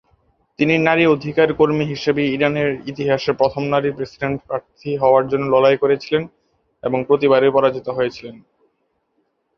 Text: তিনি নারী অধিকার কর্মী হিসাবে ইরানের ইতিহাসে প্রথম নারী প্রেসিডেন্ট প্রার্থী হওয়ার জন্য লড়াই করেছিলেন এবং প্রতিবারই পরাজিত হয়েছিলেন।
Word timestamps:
তিনি 0.59 0.75
নারী 0.79 1.03
অধিকার 1.07 1.49
কর্মী 1.53 1.85
হিসাবে 1.85 2.21
ইরানের 2.27 2.69
ইতিহাসে 2.85 3.31
প্রথম 3.33 3.63
নারী 3.65 3.89
প্রেসিডেন্ট 3.91 4.37
প্রার্থী 4.47 4.89
হওয়ার 4.97 5.23
জন্য 5.27 5.45
লড়াই 5.53 5.77
করেছিলেন 5.77 6.23
এবং 6.83 6.99
প্রতিবারই 7.07 7.51
পরাজিত 7.51 7.87
হয়েছিলেন। 7.89 8.35